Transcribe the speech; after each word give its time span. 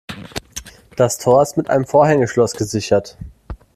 Das 0.97 1.19
Tor 1.19 1.43
ist 1.43 1.57
mit 1.57 1.69
einem 1.69 1.85
Vorhängeschloss 1.85 2.53
gesichert. 2.53 3.19